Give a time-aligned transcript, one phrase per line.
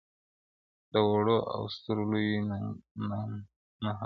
[0.91, 3.37] له وړو او سترو لویو نهنګانو-